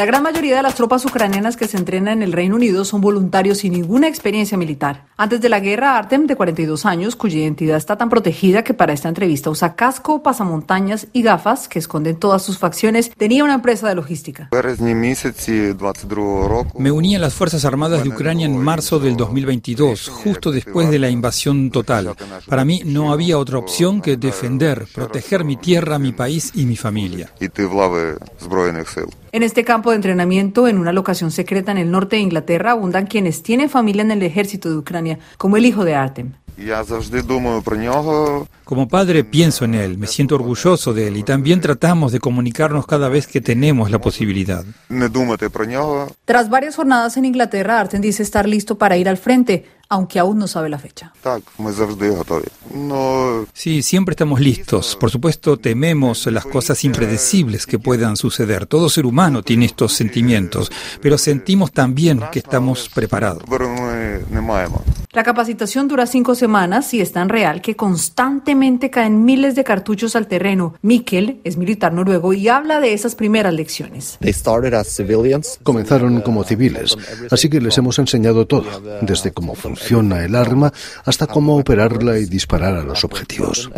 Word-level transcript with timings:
La 0.00 0.06
gran 0.06 0.22
mayoría 0.22 0.56
de 0.56 0.62
las 0.62 0.76
tropas 0.76 1.04
ucranianas 1.04 1.58
que 1.58 1.68
se 1.68 1.76
entrenan 1.76 2.14
en 2.14 2.22
el 2.22 2.32
Reino 2.32 2.56
Unido 2.56 2.86
son 2.86 3.02
voluntarios 3.02 3.58
sin 3.58 3.74
ninguna 3.74 4.08
experiencia 4.08 4.56
militar. 4.56 5.09
Antes 5.22 5.42
de 5.42 5.50
la 5.50 5.60
guerra, 5.60 5.98
Artem, 5.98 6.26
de 6.26 6.34
42 6.34 6.86
años, 6.86 7.14
cuya 7.14 7.40
identidad 7.40 7.76
está 7.76 7.98
tan 7.98 8.08
protegida 8.08 8.64
que 8.64 8.72
para 8.72 8.94
esta 8.94 9.10
entrevista 9.10 9.50
usa 9.50 9.74
casco, 9.74 10.22
pasamontañas 10.22 11.08
y 11.12 11.20
gafas 11.20 11.68
que 11.68 11.78
esconden 11.78 12.16
todas 12.16 12.40
sus 12.40 12.56
facciones, 12.56 13.10
tenía 13.18 13.44
una 13.44 13.52
empresa 13.52 13.86
de 13.86 13.96
logística. 13.96 14.48
Me 16.78 16.90
uní 16.90 17.16
a 17.16 17.18
las 17.18 17.34
Fuerzas 17.34 17.66
Armadas 17.66 18.02
de 18.02 18.08
Ucrania 18.08 18.46
en 18.46 18.56
marzo 18.56 18.98
del 18.98 19.18
2022, 19.18 20.08
justo 20.08 20.52
después 20.52 20.88
de 20.88 20.98
la 20.98 21.10
invasión 21.10 21.70
total. 21.70 22.14
Para 22.48 22.64
mí 22.64 22.80
no 22.86 23.12
había 23.12 23.36
otra 23.36 23.58
opción 23.58 24.00
que 24.00 24.16
defender, 24.16 24.86
proteger 24.94 25.44
mi 25.44 25.58
tierra, 25.58 25.98
mi 25.98 26.12
país 26.12 26.50
y 26.54 26.64
mi 26.64 26.76
familia. 26.76 27.30
En 29.32 29.44
este 29.44 29.64
campo 29.64 29.90
de 29.90 29.96
entrenamiento, 29.96 30.66
en 30.66 30.78
una 30.78 30.92
locación 30.92 31.30
secreta 31.30 31.70
en 31.70 31.78
el 31.78 31.90
norte 31.90 32.16
de 32.16 32.22
Inglaterra, 32.22 32.72
abundan 32.72 33.06
quienes 33.06 33.44
tienen 33.44 33.70
familia 33.70 34.02
en 34.02 34.10
el 34.10 34.22
ejército 34.24 34.70
de 34.70 34.78
Ucrania, 34.78 35.09
como 35.38 35.56
el 35.56 35.66
hijo 35.66 35.84
de 35.84 35.94
Artem. 35.94 36.32
Como 38.64 38.88
padre 38.88 39.24
pienso 39.24 39.64
en 39.64 39.74
él, 39.74 39.98
me 39.98 40.06
siento 40.06 40.34
orgulloso 40.34 40.92
de 40.92 41.08
él 41.08 41.16
y 41.16 41.22
también 41.22 41.60
tratamos 41.60 42.12
de 42.12 42.20
comunicarnos 42.20 42.86
cada 42.86 43.08
vez 43.08 43.26
que 43.26 43.40
tenemos 43.40 43.90
la 43.90 43.98
posibilidad. 43.98 44.64
Tras 46.24 46.50
varias 46.50 46.76
jornadas 46.76 47.16
en 47.16 47.24
Inglaterra, 47.24 47.80
Artem 47.80 48.00
dice 48.00 48.22
estar 48.22 48.48
listo 48.48 48.76
para 48.76 48.96
ir 48.96 49.08
al 49.08 49.16
frente, 49.16 49.66
aunque 49.88 50.20
aún 50.20 50.38
no 50.38 50.46
sabe 50.46 50.68
la 50.68 50.78
fecha. 50.78 51.12
Sí, 53.52 53.82
siempre 53.82 54.12
estamos 54.12 54.38
listos. 54.38 54.96
Por 54.96 55.10
supuesto, 55.10 55.56
tememos 55.56 56.26
las 56.26 56.46
cosas 56.46 56.84
impredecibles 56.84 57.66
que 57.66 57.80
puedan 57.80 58.16
suceder. 58.16 58.66
Todo 58.66 58.88
ser 58.88 59.04
humano 59.04 59.42
tiene 59.42 59.66
estos 59.66 59.94
sentimientos, 59.94 60.70
pero 61.02 61.18
sentimos 61.18 61.72
también 61.72 62.22
que 62.30 62.38
estamos 62.38 62.88
preparados. 62.88 63.42
La 65.12 65.24
capacitación 65.24 65.88
dura 65.88 66.06
cinco 66.06 66.36
semanas 66.36 66.94
y 66.94 67.00
es 67.00 67.10
tan 67.10 67.28
real 67.28 67.60
que 67.62 67.74
constantemente 67.74 68.90
caen 68.90 69.24
miles 69.24 69.56
de 69.56 69.64
cartuchos 69.64 70.14
al 70.14 70.28
terreno. 70.28 70.74
Mikkel 70.82 71.40
es 71.42 71.56
militar 71.56 71.92
noruego 71.92 72.32
y 72.32 72.46
habla 72.46 72.78
de 72.78 72.92
esas 72.92 73.16
primeras 73.16 73.52
lecciones. 73.52 74.18
Comenzaron 75.64 76.20
como 76.20 76.44
civiles, 76.44 76.96
así 77.28 77.50
que 77.50 77.60
les 77.60 77.76
hemos 77.76 77.98
enseñado 77.98 78.46
todo, 78.46 78.66
desde 79.02 79.32
cómo 79.32 79.56
funciona 79.56 80.24
el 80.24 80.36
arma 80.36 80.72
hasta 81.04 81.26
cómo 81.26 81.56
operarla 81.56 82.16
y 82.18 82.26
disparar 82.26 82.76
a 82.76 82.84
los 82.84 83.02
objetivos. 83.02 83.68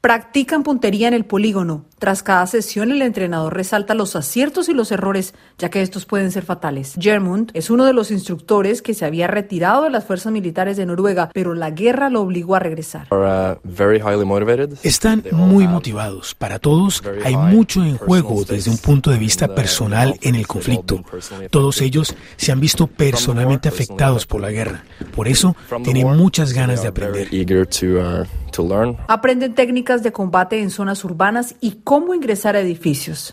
Practican 0.00 0.64
puntería 0.64 1.06
en 1.06 1.14
el 1.14 1.24
polígono. 1.24 1.84
Tras 2.00 2.22
cada 2.22 2.46
sesión, 2.46 2.90
el 2.90 3.02
entrenador 3.02 3.54
resalta 3.54 3.94
los 3.94 4.16
aciertos 4.16 4.68
y 4.68 4.72
los 4.72 4.90
errores, 4.90 5.34
ya 5.58 5.68
que 5.68 5.82
estos 5.82 6.06
pueden 6.06 6.32
ser 6.32 6.44
fatales. 6.44 6.94
Germund 6.98 7.50
es 7.54 7.70
uno 7.70 7.84
de 7.84 7.92
los 7.92 8.10
instructores 8.10 8.82
que 8.82 8.89
se 8.94 9.04
había 9.04 9.26
retirado 9.26 9.84
de 9.84 9.90
las 9.90 10.04
fuerzas 10.04 10.32
militares 10.32 10.76
de 10.76 10.86
Noruega, 10.86 11.30
pero 11.32 11.54
la 11.54 11.70
guerra 11.70 12.10
lo 12.10 12.20
obligó 12.22 12.56
a 12.56 12.58
regresar. 12.58 13.06
Están 14.82 15.24
muy 15.32 15.66
motivados. 15.66 16.34
Para 16.34 16.58
todos 16.58 17.02
hay 17.24 17.36
mucho 17.36 17.84
en 17.84 17.96
juego 17.96 18.44
desde 18.44 18.70
un 18.70 18.78
punto 18.78 19.10
de 19.10 19.18
vista 19.18 19.54
personal 19.54 20.18
en 20.22 20.34
el 20.34 20.46
conflicto. 20.46 21.04
Todos 21.50 21.80
ellos 21.80 22.14
se 22.36 22.52
han 22.52 22.60
visto 22.60 22.86
personalmente 22.86 23.68
afectados 23.68 24.26
por 24.26 24.40
la 24.40 24.50
guerra. 24.50 24.84
Por 25.14 25.28
eso 25.28 25.56
tienen 25.84 26.16
muchas 26.16 26.52
ganas 26.52 26.82
de 26.82 26.88
aprender. 26.88 27.28
Aprenden 29.08 29.54
técnicas 29.54 30.02
de 30.02 30.12
combate 30.12 30.60
en 30.60 30.70
zonas 30.70 31.04
urbanas 31.04 31.54
y 31.60 31.80
cómo 31.84 32.14
ingresar 32.14 32.56
a 32.56 32.60
edificios. 32.60 33.32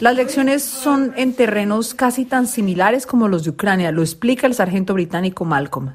Las 0.00 0.16
lecciones 0.16 0.62
son 0.62 1.12
en 1.16 1.34
terrenos 1.34 1.94
casi 1.94 2.24
tan 2.24 2.46
similares 2.46 3.06
como 3.06 3.28
los 3.28 3.44
de 3.44 3.50
Ucrania, 3.50 3.92
lo 3.92 4.02
explica 4.02 4.46
el 4.46 4.54
sargento 4.54 4.94
británico 4.94 5.44
Malcolm. 5.44 5.94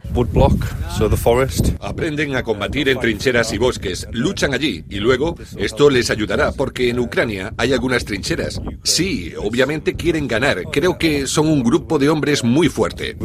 Aprenden 1.80 2.36
a 2.36 2.44
combatir 2.44 2.90
en 2.90 3.00
trincheras 3.00 3.52
y 3.54 3.58
bosques, 3.58 4.08
luchan 4.12 4.54
allí 4.54 4.84
y 4.90 5.00
luego 5.00 5.36
esto 5.58 5.90
les 5.90 6.10
ayudará 6.10 6.52
porque 6.52 6.90
en 6.90 7.00
Ucrania 7.00 7.54
hay 7.58 7.74
algunas 7.74 8.06
trincheras. 8.06 8.62
Sí, 8.84 9.34
obviamente 9.38 9.96
quieren 9.96 10.28
ganar. 10.28 10.64
Creo 10.72 10.98
que 10.98 11.28
son 11.28 11.48
un 11.48 11.64
grupo 11.64 12.00
de 12.00 12.10
hombres 12.10 12.44
muy 12.44 12.70
fuerte. 12.70 13.16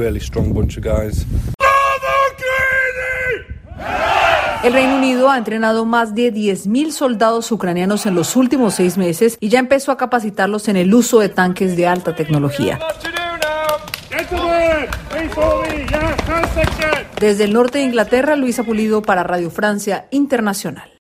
El 4.65 4.73
Reino 4.73 4.97
Unido 4.97 5.29
ha 5.29 5.37
entrenado 5.37 5.85
más 5.85 6.15
de 6.15 6.33
10.000 6.33 6.91
soldados 6.91 7.53
ucranianos 7.53 8.07
en 8.07 8.15
los 8.15 8.35
últimos 8.35 8.73
seis 8.73 8.97
meses 8.97 9.37
y 9.39 9.51
ya 9.51 9.59
empezó 9.59 9.93
a 9.93 9.99
capacitarlos 9.99 10.69
en 10.69 10.77
el 10.77 10.95
uso 10.95 11.21
de 11.21 11.29
tanques 11.29 11.77
de 11.77 11.87
alta 11.87 12.17
tecnología. 12.17 12.79
Desde 17.21 17.45
el 17.45 17.53
norte 17.53 17.77
de 17.77 17.85
Inglaterra, 17.85 18.37
Luisa 18.37 18.63
Pulido 18.63 19.03
para 19.03 19.23
Radio 19.23 19.51
Francia 19.51 20.07
Internacional. 20.11 20.91